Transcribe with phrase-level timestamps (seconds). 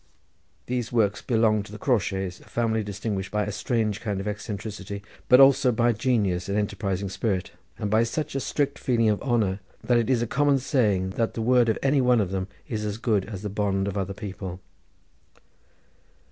[0.65, 5.03] These works belong to the Crawshays, a family distinguished by a strange kind of eccentricity,
[5.29, 9.59] but also by genius and enterprising spirit, and by such a strict feeling of honour
[9.83, 12.83] that it is a common saying that the word of any one of them is
[12.83, 14.59] as good as the bond of other people.